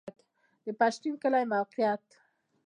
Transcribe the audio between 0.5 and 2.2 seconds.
د پښتین کلی موقعیت